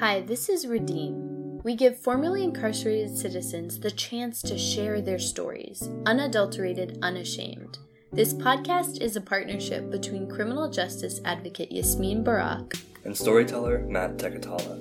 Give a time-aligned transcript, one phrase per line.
[0.00, 1.60] Hi, this is Redeem.
[1.64, 7.78] We give formerly incarcerated citizens the chance to share their stories, unadulterated, unashamed.
[8.12, 12.74] This podcast is a partnership between criminal justice advocate Yasmin Barak
[13.04, 14.80] and storyteller Matt Tekatala.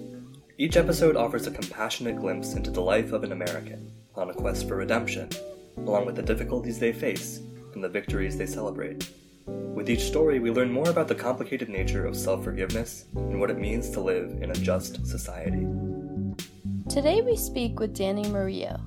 [0.60, 4.68] Each episode offers a compassionate glimpse into the life of an American on a quest
[4.68, 5.30] for redemption,
[5.78, 7.40] along with the difficulties they face
[7.74, 9.10] and the victories they celebrate.
[9.48, 13.50] With each story, we learn more about the complicated nature of self forgiveness and what
[13.50, 15.66] it means to live in a just society.
[16.90, 18.82] Today we speak with Danny Murillo.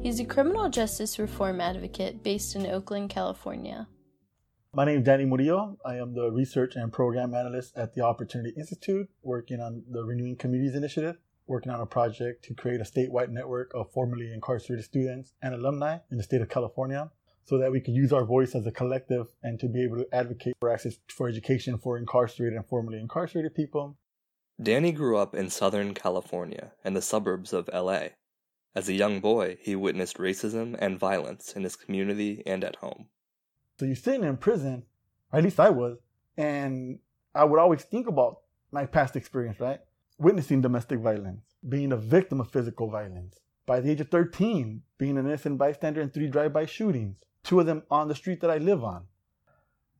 [0.00, 3.88] He's a criminal justice reform advocate based in Oakland, California.
[4.72, 5.78] My name is Danny Murillo.
[5.84, 10.36] I am the research and program analyst at the Opportunity Institute, working on the Renewing
[10.36, 11.16] Communities Initiative,
[11.48, 15.98] working on a project to create a statewide network of formerly incarcerated students and alumni
[16.12, 17.10] in the state of California
[17.44, 20.14] so that we could use our voice as a collective and to be able to
[20.14, 23.96] advocate for access for education for incarcerated and formerly incarcerated people.
[24.62, 28.08] Danny grew up in Southern California and the suburbs of LA.
[28.74, 33.06] As a young boy, he witnessed racism and violence in his community and at home.
[33.78, 34.84] So you're sitting in prison,
[35.32, 35.98] or at least I was,
[36.36, 36.98] and
[37.34, 38.38] I would always think about
[38.70, 39.80] my past experience, right?
[40.18, 43.40] Witnessing domestic violence, being a victim of physical violence.
[43.66, 47.66] By the age of 13, being an innocent bystander in three drive-by shootings, two of
[47.66, 49.04] them on the street that I live on.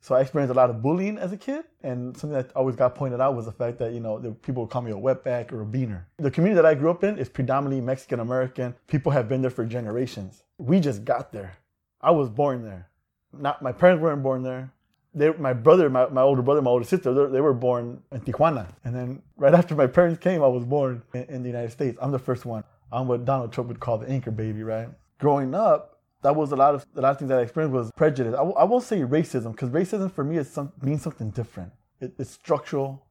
[0.05, 2.95] So I experienced a lot of bullying as a kid, and something that always got
[2.95, 5.63] pointed out was the fact that you know people would call me a wetback or
[5.63, 6.05] a beaner.
[6.19, 8.75] The community that I grew up in is predominantly Mexican American.
[8.87, 10.43] People have been there for generations.
[10.59, 11.57] We just got there.
[12.03, 12.91] I was born there.
[13.33, 14.71] Not my parents weren't born there.
[15.15, 18.21] They, my brother, my, my older brother, my older sister, they, they were born in
[18.21, 18.67] Tijuana.
[18.85, 21.97] And then right after my parents came, I was born in, in the United States.
[22.03, 22.63] I'm the first one.
[22.93, 24.89] I'm what Donald Trump would call the anchor baby, right?
[25.19, 28.35] Growing up, that was a lot of the last things that I experienced was prejudice.
[28.35, 31.73] I w- I won't say racism because racism for me is some, means something different.
[32.01, 33.07] It, it's structural,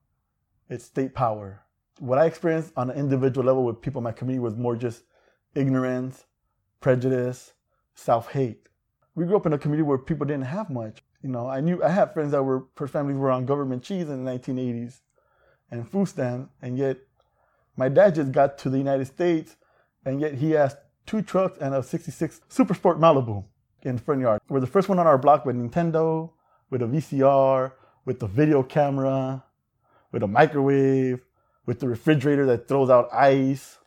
[0.69, 1.61] it's state power.
[1.99, 5.03] What I experienced on an individual level with people in my community was more just
[5.53, 6.25] ignorance,
[6.81, 7.53] prejudice,
[7.93, 8.67] self hate.
[9.15, 11.03] We grew up in a community where people didn't have much.
[11.21, 14.09] You know, I knew I had friends that were her families were on government cheese
[14.09, 15.01] in the 1980s
[15.69, 16.97] and food stamps, and yet
[17.77, 19.55] my dad just got to the United States,
[20.05, 20.75] and yet he has
[21.05, 23.43] two trucks and a 66 Super Sport Malibu
[23.83, 24.41] in the front yard.
[24.49, 26.31] We're the first one on our block with Nintendo,
[26.69, 27.73] with a VCR,
[28.05, 29.43] with the video camera,
[30.11, 31.25] with a microwave,
[31.65, 33.77] with the refrigerator that throws out ice.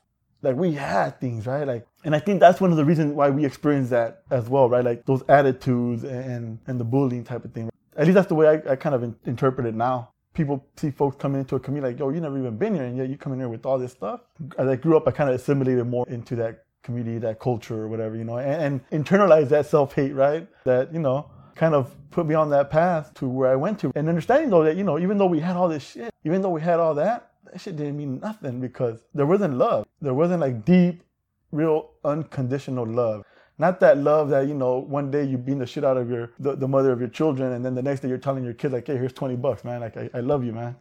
[0.42, 1.66] Like we had things, right?
[1.66, 4.68] Like, and I think that's one of the reasons why we experienced that as well,
[4.68, 4.84] right?
[4.84, 7.70] Like those attitudes and and the bullying type of thing.
[7.96, 10.10] At least that's the way I, I kind of in, interpret it now.
[10.36, 12.96] People see folks coming into a community like, yo, you never even been here, and
[12.96, 14.20] yet you come in here with all this stuff.
[14.58, 17.88] As I grew up, I kind of assimilated more into that community, that culture or
[17.88, 20.46] whatever, you know, and, and internalize that self hate, right?
[20.64, 23.92] That, you know, kind of put me on that path to where I went to.
[23.94, 26.50] And understanding though that, you know, even though we had all this shit, even though
[26.50, 29.86] we had all that, that shit didn't mean nothing because there wasn't love.
[30.02, 31.02] There wasn't like deep,
[31.50, 33.24] real, unconditional love.
[33.58, 36.30] Not that love that, you know, one day you beat the shit out of your
[36.38, 38.72] the, the mother of your children and then the next day you're telling your kid
[38.72, 39.80] like, hey, here's 20 bucks, man.
[39.80, 40.76] Like I, I love you, man.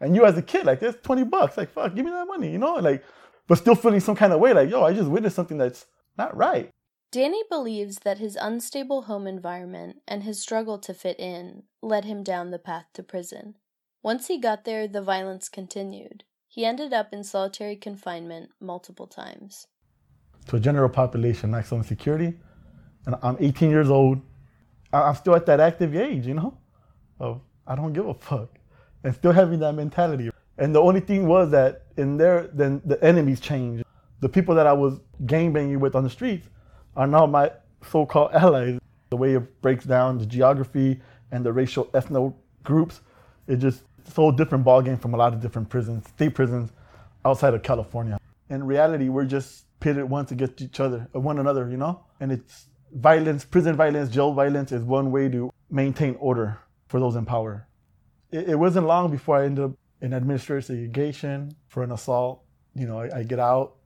[0.00, 1.56] And you as a kid, like, there's 20 bucks.
[1.56, 2.74] Like, fuck, give me that money, you know?
[2.74, 3.04] Like,
[3.46, 5.86] but still feeling some kind of way like, yo, I just witnessed something that's
[6.16, 6.70] not right.
[7.12, 12.22] Danny believes that his unstable home environment and his struggle to fit in led him
[12.22, 13.56] down the path to prison.
[14.02, 16.24] Once he got there, the violence continued.
[16.46, 19.66] He ended up in solitary confinement multiple times.
[20.46, 22.34] To a general population, maximum security,
[23.06, 24.20] and I'm 18 years old.
[24.92, 26.58] I'm still at that active age, you know,
[27.20, 28.58] of I don't give a fuck,
[29.04, 30.30] and still having that mentality.
[30.58, 33.84] And the only thing was that in there, then the enemies changed.
[34.20, 36.48] The people that I was gangbanging with on the streets
[36.96, 37.50] are now my
[37.88, 38.78] so-called allies.
[39.10, 42.34] The way it breaks down the geography and the racial ethno
[42.64, 43.00] groups,
[43.46, 46.70] it just so different ballgame from a lot of different prisons, state prisons
[47.24, 48.19] outside of California.
[48.50, 52.04] In reality, we're just pitted once against each other, uh, one another, you know?
[52.20, 56.58] And it's violence, prison violence, jail violence is one way to maintain order
[56.88, 57.68] for those in power.
[58.30, 59.72] It, it wasn't long before I ended up
[60.02, 62.42] in administrative segregation for an assault.
[62.74, 63.76] You know, I, I, get out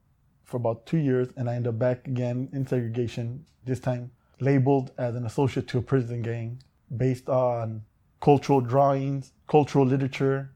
[0.44, 4.10] for about two years and I end up back again in segregation, this time
[4.40, 6.62] labeled as an associate to a prison gang
[6.94, 7.82] based on
[8.20, 10.50] cultural drawings, cultural literature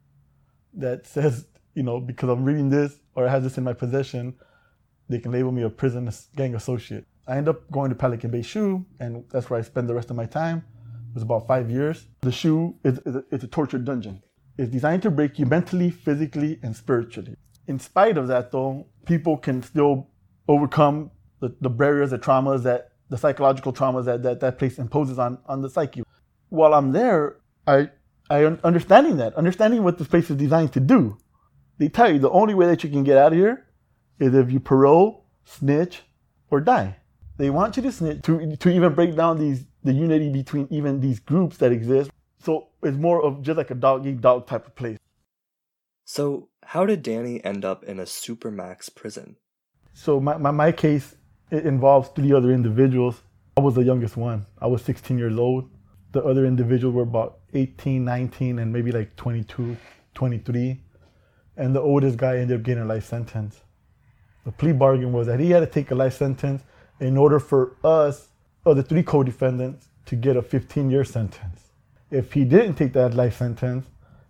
[0.75, 4.35] that says, you know, because I'm reading this or have this in my possession,
[5.09, 7.05] they can label me a prison gang associate.
[7.27, 10.11] I end up going to Pelican Bay SHU, and that's where I spend the rest
[10.11, 10.59] of my time.
[11.11, 12.07] It was about five years.
[12.21, 14.23] The SHU is, is a, it's a torture dungeon
[14.57, 17.35] It's designed to break you mentally, physically, and spiritually.
[17.67, 20.09] In spite of that, though, people can still
[20.47, 21.11] overcome
[21.41, 25.39] the, the barriers, the traumas that the psychological traumas that, that that place imposes on,
[25.47, 26.05] on the psyche.
[26.51, 27.91] While I'm there, I
[28.31, 31.19] I understanding that, understanding what this place is designed to do,
[31.79, 33.67] They tell you the only way that you can get out of here
[34.19, 36.03] is if you parole, snitch,
[36.51, 36.97] or die.
[37.37, 41.01] They want you to snitch to, to even break down these the unity between even
[41.01, 42.11] these groups that exist.
[42.41, 44.99] So it's more of just like a dog eat dog type of place.
[46.05, 49.37] So how did Danny end up in a supermax prison?
[49.93, 51.15] So my, my, my case
[51.51, 53.23] it involves three other individuals.
[53.57, 54.47] I was the youngest one.
[54.61, 55.71] I was 16 years old.
[56.13, 59.77] The other individuals were about 18, 19, and maybe like 22,
[60.15, 60.81] 23.
[61.59, 63.61] And the oldest guy ended up getting a life sentence.
[64.47, 66.63] The plea bargain was that he had to take a life sentence
[67.01, 68.29] in order for us,
[68.65, 71.73] or the three co-defendants, to get a 15-year sentence.
[72.11, 73.87] If he didn't take that life sentence,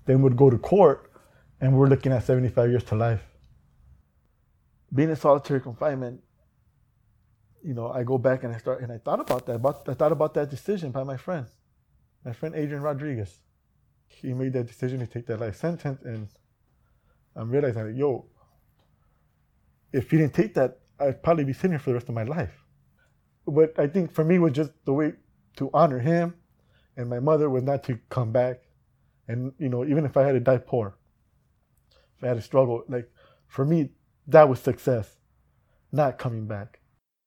[0.07, 1.13] then we'd go to court,
[1.61, 3.23] and we're looking at 75 years to life.
[4.93, 6.23] Being in solitary confinement,
[7.63, 9.57] you know, I go back and I start and I thought about that.
[9.57, 11.47] About, I thought about that decision by my friend,
[12.25, 13.41] my friend Adrian Rodriguez.
[14.07, 16.29] He made that decision to take that life sentence, and
[17.39, 18.27] I'm realizing, like, yo,
[19.93, 22.25] if he didn't take that, I'd probably be sitting here for the rest of my
[22.25, 22.65] life.
[23.47, 25.13] But I think for me was just the way
[25.57, 26.35] to honor him,
[26.97, 28.63] and my mother was not to come back,
[29.29, 30.99] and you know, even if I had to die poor,
[32.17, 33.09] if I had to struggle, like
[33.47, 33.91] for me,
[34.27, 35.17] that was success,
[35.93, 36.81] not coming back.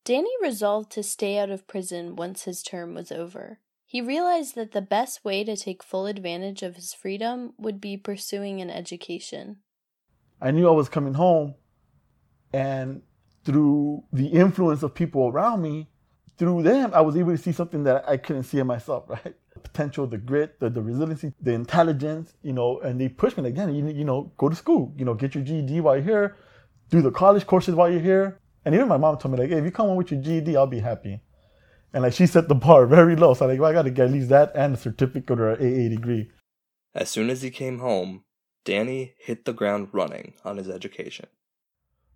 [0.04, 3.60] Danny resolved to stay out of prison once his term was over.
[3.86, 7.98] He realized that the best way to take full advantage of his freedom would be
[7.98, 9.58] pursuing an education.
[10.42, 11.56] I knew I was coming home,
[12.54, 13.02] and
[13.44, 15.88] through the influence of people around me,
[16.38, 19.36] through them, I was able to see something that I couldn't see in myself, right?
[19.54, 23.48] The potential, the grit, the, the resiliency, the intelligence, you know, and they pushed me
[23.48, 26.38] again, you, you know, go to school, you know, get your GED while you're here,
[26.90, 28.40] do the college courses while you're here.
[28.66, 30.56] And even my mom told me like, hey, if you come home with your GED,
[30.56, 31.22] I'll be happy.
[31.94, 33.34] And like she set the bar very low.
[33.34, 35.52] So I'm like, well, I got to get at least that and a certificate or
[35.52, 36.32] an AA degree.
[36.96, 38.24] As soon as he came home,
[38.64, 41.28] Danny hit the ground running on his education.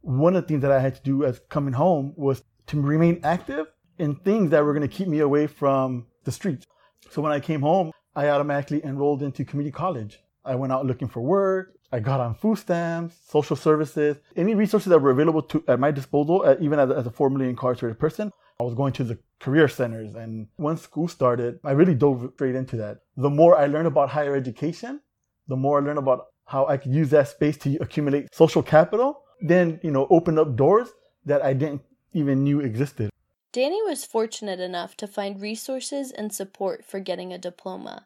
[0.01, 3.19] One of the things that I had to do as coming home was to remain
[3.24, 6.65] active in things that were going to keep me away from the streets.
[7.09, 10.19] So when I came home, I automatically enrolled into community college.
[10.44, 11.74] I went out looking for work.
[11.92, 15.92] I got on food stamps, social services, any resources that were available to at my
[15.92, 18.31] disposal, uh, even as, as a formerly incarcerated person.
[18.59, 20.15] I was going to the career centers.
[20.15, 23.00] And once school started, I really dove straight into that.
[23.18, 25.01] The more I learned about higher education,
[25.47, 29.21] the more I learned about how I could use that space to accumulate social capital,
[29.42, 30.89] then, you know, open up doors
[31.25, 31.81] that I didn't
[32.13, 33.09] even knew existed.
[33.51, 38.06] Danny was fortunate enough to find resources and support for getting a diploma.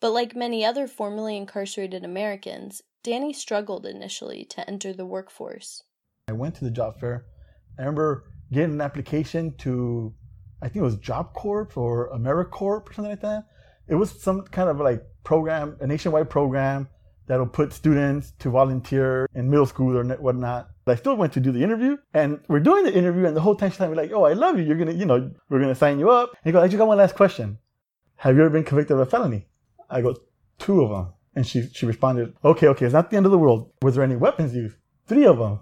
[0.00, 5.82] But like many other formerly incarcerated Americans, Danny struggled initially to enter the workforce.
[6.28, 7.26] I went to the job fair.
[7.78, 10.14] I remember getting an application to,
[10.60, 13.46] I think it was Job Corps or AmeriCorps or something like that.
[13.88, 16.88] It was some kind of like program, a nationwide program
[17.30, 20.68] that'll put students to volunteer in middle school or whatnot.
[20.84, 23.40] But I still went to do the interview, and we're doing the interview, and the
[23.40, 24.64] whole time she's like, "Oh, I love you.
[24.64, 26.88] You're gonna, you know, we're gonna sign you up." And he goes, "I just got
[26.88, 27.58] one last question.
[28.16, 29.46] Have you ever been convicted of a felony?"
[29.90, 30.14] I go,
[30.60, 31.12] two of them.
[31.34, 33.72] And she, she responded, okay, okay, it's not the end of the world.
[33.82, 34.76] Was there any weapons used?
[35.06, 35.60] Three of them.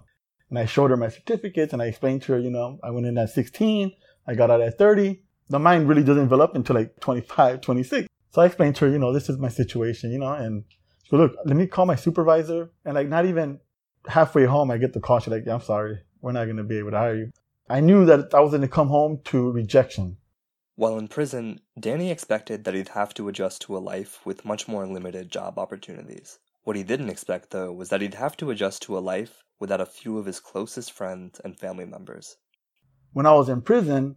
[0.49, 3.05] And I showed her my certificates and I explained to her, you know, I went
[3.05, 3.91] in at 16,
[4.27, 5.23] I got out at 30.
[5.49, 8.07] The mind really doesn't develop until like 25, 26.
[8.31, 10.63] So I explained to her, you know, this is my situation, you know, and
[11.11, 12.71] goes, look, let me call my supervisor.
[12.85, 13.59] And like not even
[14.07, 15.19] halfway home, I get the call.
[15.19, 15.99] She's like, yeah, I'm sorry.
[16.21, 17.31] We're not going to be able to hire you.
[17.69, 20.17] I knew that I was going to come home to rejection.
[20.75, 24.67] While in prison, Danny expected that he'd have to adjust to a life with much
[24.67, 26.39] more limited job opportunities.
[26.63, 29.81] What he didn't expect, though, was that he'd have to adjust to a life without
[29.81, 32.37] a few of his closest friends and family members.
[33.11, 34.15] When I was in prison,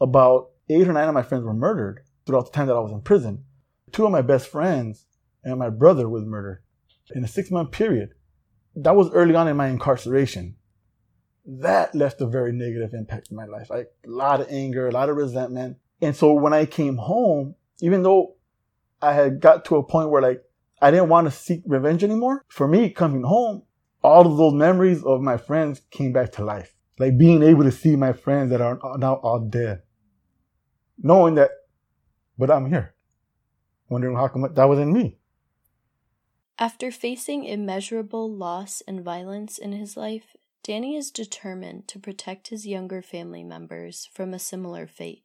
[0.00, 2.92] about eight or nine of my friends were murdered throughout the time that I was
[2.92, 3.44] in prison.
[3.90, 5.06] Two of my best friends
[5.44, 6.62] and my brother was murdered
[7.14, 8.10] in a six month period.
[8.76, 10.56] That was early on in my incarceration.
[11.46, 13.70] That left a very negative impact in my life.
[13.70, 15.78] Like a lot of anger, a lot of resentment.
[16.00, 18.36] And so when I came home, even though
[19.00, 20.42] I had got to a point where like
[20.80, 23.62] I didn't want to seek revenge anymore, for me coming home,
[24.02, 26.74] all of those memories of my friends came back to life.
[26.98, 29.82] Like being able to see my friends that are now all dead.
[31.00, 31.50] Knowing that,
[32.36, 32.94] but I'm here.
[33.88, 35.17] Wondering how come that was in me.
[36.58, 42.66] After facing immeasurable loss and violence in his life, Danny is determined to protect his
[42.66, 45.22] younger family members from a similar fate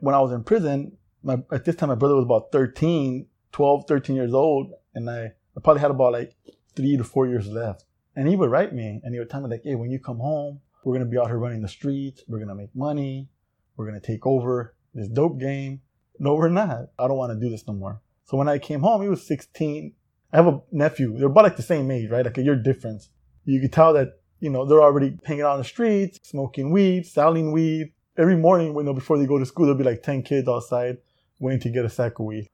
[0.00, 3.84] when I was in prison, my, at this time my brother was about 13, 12,
[3.86, 6.34] 13 years old, and I, I probably had about like
[6.74, 7.84] three to four years left.
[8.16, 10.18] And he would write me, and he would tell me like, "Hey, when you come
[10.18, 12.24] home, we're gonna be out here running the streets.
[12.26, 13.28] We're gonna make money.
[13.76, 15.82] We're gonna take over this dope game."
[16.18, 16.90] No, we're not.
[16.98, 18.02] I don't want to do this no more.
[18.24, 19.94] So when I came home, he was 16.
[20.32, 21.16] I have a nephew.
[21.16, 22.24] They're about like the same age, right?
[22.24, 23.08] Like a year difference.
[23.44, 27.06] You could tell that, you know, they're already hanging out on the streets, smoking weed,
[27.06, 27.92] selling weed.
[28.16, 30.98] Every morning, you know, before they go to school, there'll be like 10 kids outside
[31.38, 32.48] waiting to get a sack of weed.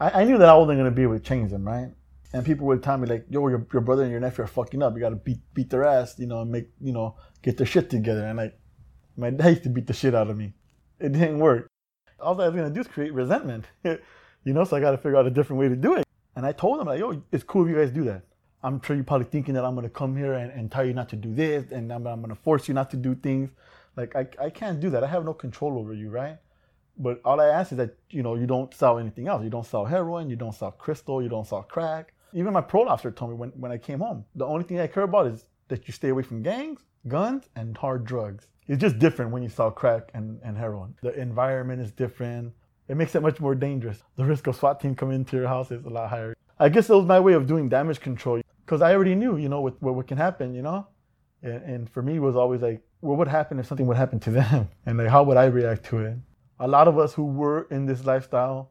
[0.00, 1.88] I, I knew that I wasn't going to be able to change them, right?
[2.32, 4.82] And people would tell me like, yo, your, your brother and your nephew are fucking
[4.82, 4.94] up.
[4.94, 7.66] You got to beat, beat their ass, you know, and make, you know, get their
[7.66, 8.24] shit together.
[8.26, 8.58] And like,
[9.16, 10.54] my dad used to beat the shit out of me.
[10.98, 11.68] It didn't work.
[12.18, 13.98] All I was going to do is create resentment, you
[14.46, 16.04] know, so I got to figure out a different way to do it.
[16.36, 18.22] And I told them like, yo, it's cool if you guys do that.
[18.62, 20.94] I'm sure you're probably thinking that I'm going to come here and, and tell you
[20.94, 23.50] not to do this and I'm, I'm going to force you not to do things.
[23.96, 25.04] Like, I, I can't do that.
[25.04, 26.38] I have no control over you, right?
[26.96, 29.42] But all I ask is that, you know, you don't sell anything else.
[29.42, 32.12] You don't sell heroin, you don't sell crystal, you don't sell crack.
[32.32, 34.86] Even my parole officer told me when, when I came home, the only thing I
[34.86, 38.46] care about is that you stay away from gangs, guns, and hard drugs.
[38.68, 40.94] It's just different when you sell crack and, and heroin.
[41.02, 42.54] The environment is different.
[42.88, 44.02] It makes it much more dangerous.
[44.16, 46.34] The risk of SWAT team coming into your house is a lot higher.
[46.58, 49.48] I guess it was my way of doing damage control because I already knew, you
[49.48, 50.86] know, what, what, what can happen, you know?
[51.42, 54.20] And, and for me, was always like, well, what would happen if something would happen
[54.20, 54.68] to them?
[54.86, 56.16] And like, how would I react to it?
[56.60, 58.70] A lot of us who were in this lifestyle,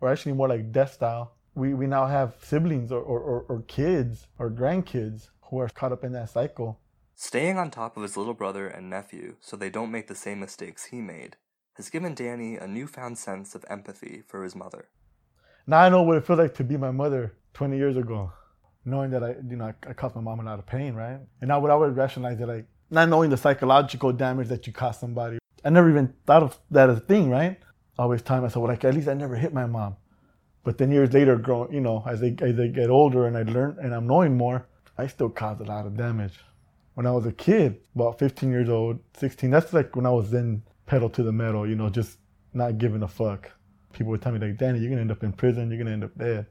[0.00, 3.62] or actually more like death style, we, we now have siblings or, or, or, or
[3.62, 6.80] kids or grandkids who are caught up in that cycle.
[7.14, 10.40] Staying on top of his little brother and nephew so they don't make the same
[10.40, 11.36] mistakes he made
[11.74, 14.88] has given Danny a newfound sense of empathy for his mother.
[15.66, 18.32] Now I know what it feels like to be my mother 20 years ago,
[18.84, 21.18] knowing that I, you know, I, I caused my mom a lot of pain, right?
[21.40, 24.72] And now what I would rationalize it like, not knowing the psychological damage that you
[24.72, 25.38] cause somebody.
[25.64, 27.58] I never even thought of that as a thing, right?
[27.98, 29.96] I always tell myself, well, like, at least I never hit my mom.
[30.64, 33.42] But then years later, growing, you know, as I, as I get older and I
[33.42, 34.66] learn and I'm knowing more,
[34.98, 36.38] I still cause a lot of damage.
[36.94, 40.34] When I was a kid, about 15 years old, 16, that's like when I was
[40.34, 40.62] in
[40.92, 42.18] pedal to the metal, you know, just
[42.52, 43.50] not giving a fuck.
[43.94, 46.04] People would tell me like, Danny, you're gonna end up in prison, you're gonna end
[46.04, 46.44] up dead.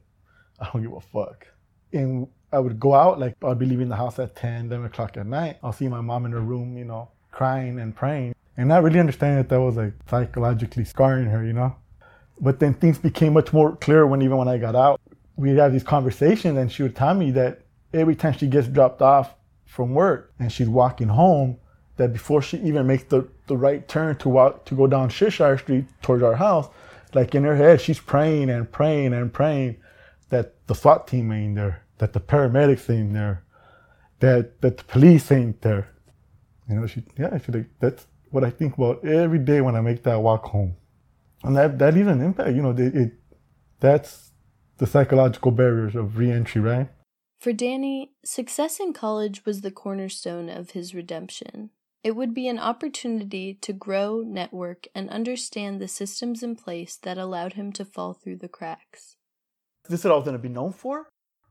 [0.59, 1.45] I don't give a fuck.
[1.93, 5.15] And I would go out, like I'd be leaving the house at 10, 11 o'clock
[5.15, 5.57] at night.
[5.61, 8.33] I'll see my mom in her room, you know, crying and praying.
[8.57, 11.75] And not really understanding that that was like psychologically scarring her, you know?
[12.39, 14.99] But then things became much more clear when even when I got out.
[15.35, 17.61] We'd have these conversations and she would tell me that
[17.93, 19.35] every time she gets dropped off
[19.67, 21.59] from work and she's walking home,
[21.97, 25.57] that before she even makes the, the right turn to walk to go down Cheshire
[25.57, 26.69] Street towards our house,
[27.13, 29.77] like in her head, she's praying and praying and praying
[30.29, 33.43] that the SWAT team ain't there, that the paramedics ain't there,
[34.19, 35.89] that that the police ain't there.
[36.69, 39.81] You know, she yeah, she like that's what I think about every day when I
[39.81, 40.75] make that walk home,
[41.43, 42.55] and that that an impact.
[42.55, 43.11] You know, it, it
[43.79, 44.31] that's
[44.77, 46.89] the psychological barriers of reentry, right?
[47.39, 51.71] For Danny, success in college was the cornerstone of his redemption.
[52.03, 57.19] It would be an opportunity to grow, network, and understand the systems in place that
[57.19, 59.17] allowed him to fall through the cracks.
[59.87, 61.09] This is what I was going to be known for.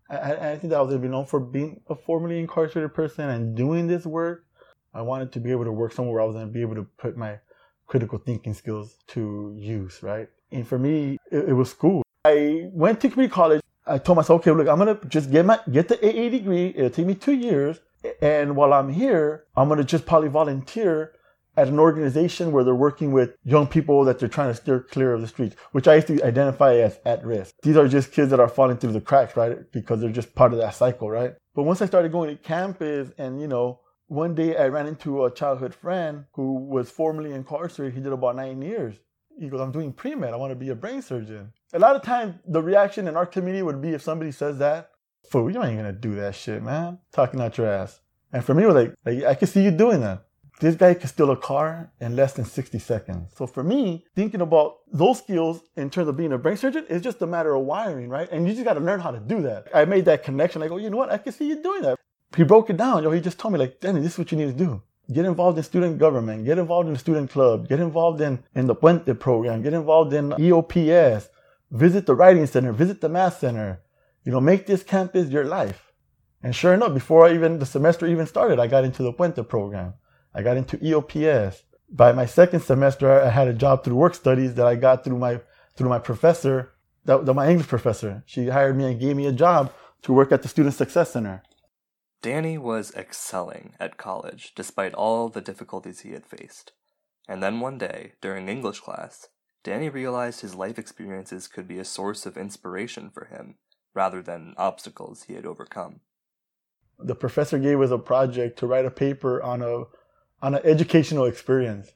[0.09, 2.95] I, I think that I was going to be known for being a formerly incarcerated
[2.95, 4.45] person and doing this work.
[4.93, 6.75] I wanted to be able to work somewhere where I was going to be able
[6.75, 7.39] to put my
[7.87, 10.29] critical thinking skills to use, right?
[10.51, 12.03] And for me, it, it was school.
[12.25, 13.61] I went to community college.
[13.87, 16.73] I told myself, okay, look, I'm going to just get my get the AA degree.
[16.77, 17.79] It'll take me two years
[18.21, 21.13] and while I'm here, I'm going to just probably volunteer
[21.57, 25.13] at an organization where they're working with young people that they're trying to steer clear
[25.13, 27.55] of the streets, which I used to identify as at risk.
[27.63, 29.71] These are just kids that are falling through the cracks, right?
[29.73, 31.35] Because they're just part of that cycle, right?
[31.55, 35.25] But once I started going to campus and, you know, one day I ran into
[35.25, 37.95] a childhood friend who was formerly incarcerated.
[37.95, 38.97] He did about nine years.
[39.39, 40.33] He goes, I'm doing pre-med.
[40.33, 41.53] I want to be a brain surgeon.
[41.73, 44.91] A lot of times the reaction in our community would be if somebody says that,
[45.29, 46.99] fool, you ain't gonna do that shit, man.
[47.13, 48.01] Talking out your ass.
[48.33, 50.25] And for me, was like, like I could see you doing that.
[50.61, 53.33] This guy could steal a car in less than 60 seconds.
[53.35, 57.01] So for me, thinking about those skills in terms of being a brain surgeon is
[57.01, 58.31] just a matter of wiring, right?
[58.31, 59.69] And you just got to learn how to do that.
[59.75, 60.63] I made that connection.
[60.63, 61.11] I go, oh, you know what?
[61.11, 61.99] I can see you doing that.
[62.37, 63.03] He broke it down.
[63.03, 64.83] Yo, he just told me like, Danny, this is what you need to do.
[65.11, 66.45] Get involved in student government.
[66.45, 67.67] Get involved in the student club.
[67.67, 69.63] Get involved in, in the Puente program.
[69.63, 71.31] Get involved in EOPS.
[71.71, 72.73] Visit the writing center.
[72.73, 73.81] Visit the math center
[74.25, 75.93] you know, make this campus your life.
[76.43, 79.95] And sure enough, before even the semester even started, I got into the Puente program.
[80.35, 81.63] I got into EOPS.
[81.91, 85.19] By my second semester, I had a job through work studies that I got through
[85.19, 85.41] my
[85.77, 86.73] through my professor,
[87.05, 88.23] that, that my English professor.
[88.27, 89.73] She hired me and gave me a job
[90.03, 91.43] to work at the Student Success Center.
[92.23, 96.73] Danny was excelling at college despite all the difficulties he had faced.
[97.29, 99.29] And then one day, during English class,
[99.63, 103.57] Danny realized his life experiences could be a source of inspiration for him
[103.95, 106.01] rather than obstacles he had overcome.
[106.99, 109.85] The professor gave us a project to write a paper on a
[110.43, 111.93] on an educational experience,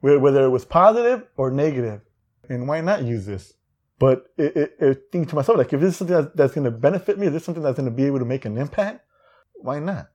[0.00, 2.00] whether it was positive or negative.
[2.48, 3.54] And why not use this?
[3.98, 6.64] But it, it, it thinking to myself, like, if this is something that's, that's going
[6.64, 9.04] to benefit me, is this something that's going to be able to make an impact?
[9.54, 10.08] Why not?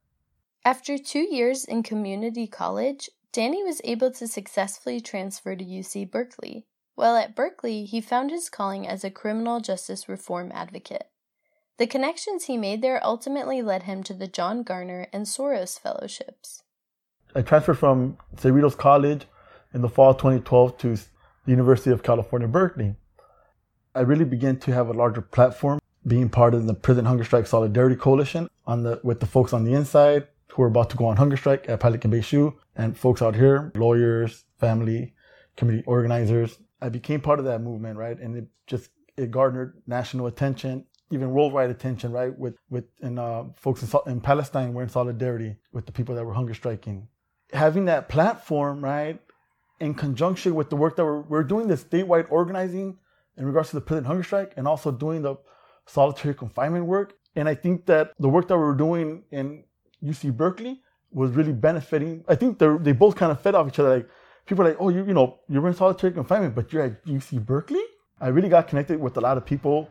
[0.66, 6.66] After two years in community college, Danny was able to successfully transfer to UC Berkeley.
[6.96, 11.10] While at Berkeley, he found his calling as a criminal justice reform advocate.
[11.80, 16.62] The connections he made there ultimately led him to the John Gardner and Soros Fellowships.
[17.34, 19.26] I transferred from Cerritos College
[19.74, 21.06] in the fall of 2012 to the
[21.46, 22.96] University of California, Berkeley.
[23.96, 27.48] I really began to have a larger platform, being part of the Prison Hunger Strike
[27.48, 31.06] Solidarity Coalition on the with the folks on the inside who are about to go
[31.06, 35.14] on hunger strike at Pelican Bay SHU, and folks out here, lawyers, family,
[35.56, 36.58] community organizers.
[36.82, 38.20] I became part of that movement, right?
[38.20, 42.38] And it just it garnered national attention even worldwide attention, right?
[42.38, 46.26] With with and uh, folks in, in Palestine were in solidarity with the people that
[46.26, 47.08] were hunger striking.
[47.54, 49.20] Having that platform, right,
[49.80, 52.98] in conjunction with the work that we're, we're doing, the statewide organizing
[53.38, 55.36] in regards to the prison hunger strike, and also doing the
[55.88, 57.14] solitary confinement work.
[57.36, 59.64] And I think that the work that we were doing in
[60.04, 62.24] UC Berkeley was really benefiting.
[62.28, 63.98] I think they they both kind of fed off each other.
[63.98, 64.10] Like
[64.46, 67.46] people are like, oh, you you know, you're in solitary confinement, but you're at UC
[67.46, 67.84] Berkeley.
[68.22, 69.90] I really got connected with a lot of people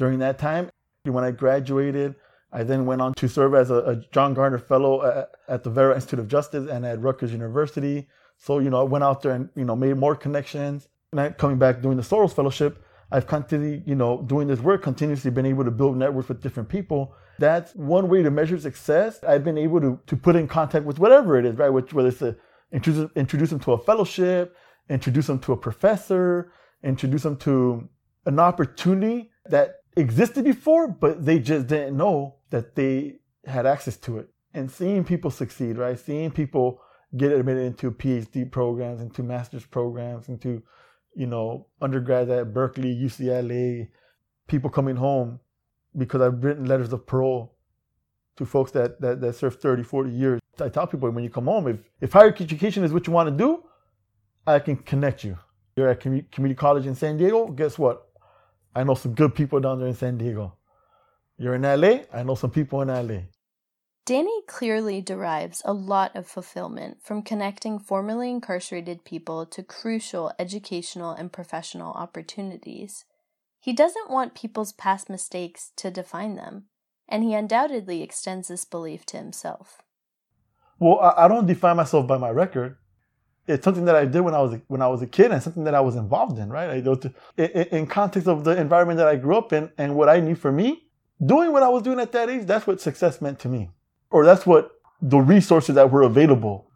[0.00, 0.70] during that time.
[1.04, 2.14] When I graduated,
[2.52, 5.70] I then went on to serve as a, a John Gardner Fellow at, at, the
[5.70, 8.08] Vera Institute of Justice and at Rutgers University.
[8.38, 10.88] So, you know, I went out there and, you know, made more connections.
[11.12, 15.30] And coming back doing the Soros Fellowship, I've continually, you know, doing this work, continuously
[15.30, 17.14] been able to build networks with different people.
[17.38, 19.22] That's one way to measure success.
[19.22, 21.68] I've been able to, to put in contact with whatever it is, right?
[21.68, 22.36] Which, whether it's to
[22.72, 24.56] introduce, introduce them to a fellowship,
[24.88, 26.52] introduce them to a professor,
[26.82, 27.88] introduce them to
[28.24, 34.18] an opportunity that existed before, but they just didn't know that they had access to
[34.18, 34.28] it.
[34.54, 35.98] And seeing people succeed, right?
[35.98, 36.80] Seeing people
[37.16, 40.62] get admitted into PhD programs, into master's programs, into,
[41.14, 43.88] you know, undergrads at Berkeley, UCLA,
[44.46, 45.40] people coming home
[45.96, 47.56] because I've written letters of parole
[48.36, 50.40] to folks that, that, that served 30, 40 years.
[50.60, 53.28] I tell people when you come home, if, if higher education is what you want
[53.28, 53.64] to do,
[54.46, 55.38] I can connect you.
[55.76, 58.09] You're at community college in San Diego, guess what?
[58.74, 60.56] I know some good people down there in San Diego.
[61.36, 63.22] You're in LA, I know some people in LA.
[64.06, 71.10] Danny clearly derives a lot of fulfillment from connecting formerly incarcerated people to crucial educational
[71.10, 73.04] and professional opportunities.
[73.60, 76.64] He doesn't want people's past mistakes to define them,
[77.08, 79.82] and he undoubtedly extends this belief to himself.
[80.78, 82.78] Well, I don't define myself by my record
[83.46, 85.64] it's something that I did when I was when I was a kid and something
[85.64, 86.70] that I was involved in, right?
[86.70, 90.08] I, to, in, in context of the environment that I grew up in and what
[90.08, 90.88] I knew for me,
[91.24, 93.70] doing what I was doing at that age, that's what success meant to me,
[94.10, 94.72] or that's what
[95.02, 96.70] the resources that were available.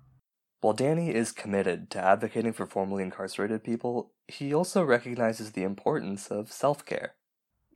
[0.61, 6.29] While Danny is committed to advocating for formerly incarcerated people, he also recognizes the importance
[6.29, 7.15] of self care.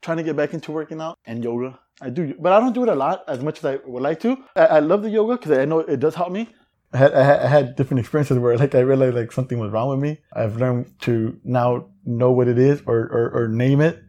[0.00, 1.80] Trying to get back into working out and yoga.
[2.00, 4.20] I do, but I don't do it a lot as much as I would like
[4.20, 4.38] to.
[4.56, 6.48] I, I love the yoga because I know it does help me.
[6.92, 9.98] I had, I had different experiences where like I realized like something was wrong with
[9.98, 10.18] me.
[10.32, 14.02] I've learned to now know what it is or, or, or name it.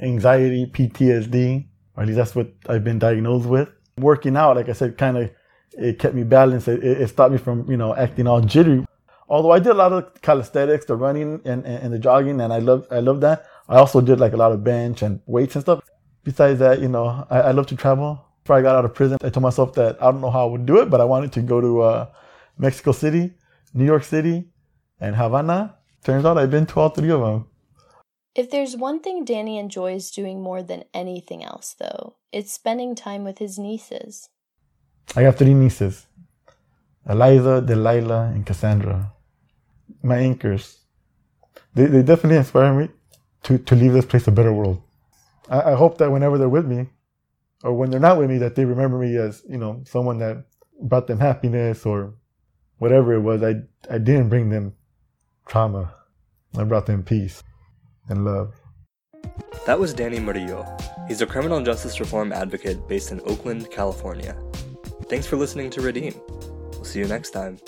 [0.00, 3.70] Anxiety, PTSD, or at least that's what I've been diagnosed with.
[3.98, 5.30] Working out, like I said, kind of
[5.72, 6.68] it kept me balanced.
[6.68, 8.84] It, it, stopped me from you know acting all jittery.
[9.28, 12.52] Although I did a lot of calisthenics, the running and, and, and the jogging, and
[12.52, 13.46] I love I love that.
[13.68, 15.82] I also did like a lot of bench and weights and stuff.
[16.22, 18.22] Besides that, you know, I, I love to travel.
[18.44, 20.50] Before I got out of prison, I told myself that I don't know how I
[20.50, 22.06] would do it, but I wanted to go to uh,
[22.58, 23.34] Mexico City,
[23.74, 24.48] New York City,
[25.00, 25.76] and Havana.
[26.04, 27.46] Turns out I've been to all three of them.
[28.34, 33.24] If there's one thing Danny enjoys doing more than anything else, though, it's spending time
[33.24, 34.28] with his nieces.
[35.14, 36.06] I have three nieces
[37.08, 39.12] Eliza, Delilah, and Cassandra.
[40.02, 40.80] My anchors.
[41.74, 42.88] They, they definitely inspire me
[43.44, 44.82] to, to leave this place a better world.
[45.48, 46.88] I, I hope that whenever they're with me,
[47.62, 50.44] or when they're not with me, that they remember me as, you know, someone that
[50.82, 52.14] brought them happiness or
[52.78, 53.54] whatever it was, I,
[53.90, 54.74] I didn't bring them
[55.46, 55.94] trauma.
[56.56, 57.42] I brought them peace
[58.08, 58.54] and love.
[59.66, 60.64] That was Danny Murillo.
[61.08, 64.36] He's a criminal justice reform advocate based in Oakland, California.
[65.08, 66.14] Thanks for listening to Redeem.
[66.72, 67.58] We'll see you next time.